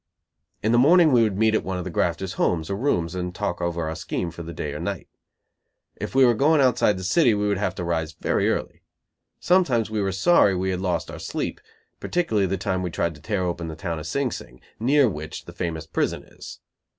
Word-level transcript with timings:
In 0.63 0.71
the 0.71 0.79
morning 0.79 1.11
we 1.11 1.21
would 1.21 1.37
meet 1.37 1.53
at 1.53 1.63
one 1.63 1.77
of 1.77 1.83
the 1.83 1.91
grafters 1.91 2.33
homes 2.33 2.71
or 2.71 2.75
rooms 2.75 3.13
and 3.13 3.35
talk 3.35 3.61
over 3.61 3.87
our 3.87 3.95
scheme 3.95 4.31
for 4.31 4.41
the 4.41 4.51
day 4.51 4.73
or 4.73 4.79
night. 4.79 5.07
If 5.95 6.15
we 6.15 6.25
were 6.25 6.33
going 6.33 6.59
outside 6.59 6.97
the 6.97 7.03
city 7.03 7.35
we 7.35 7.47
would 7.47 7.59
have 7.59 7.75
to 7.75 7.83
rise 7.83 8.13
very 8.13 8.49
early. 8.49 8.81
Sometimes 9.39 9.91
we 9.91 10.01
were 10.01 10.11
sorry 10.11 10.55
we 10.55 10.71
had 10.71 10.81
lost 10.81 11.11
our 11.11 11.19
sleep; 11.19 11.61
particularly 11.99 12.47
the 12.47 12.57
time 12.57 12.81
we 12.81 12.89
tried 12.89 13.13
to 13.13 13.21
tear 13.21 13.43
open 13.43 13.67
the 13.67 13.75
town 13.75 13.99
of 13.99 14.07
Sing 14.07 14.31
Sing, 14.31 14.59
near 14.79 15.07
which 15.07 15.45
the 15.45 15.53
famous 15.53 15.85
prison 15.85 16.23
is. 16.23 16.61